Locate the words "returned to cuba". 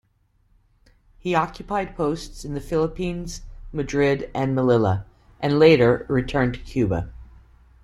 6.09-7.13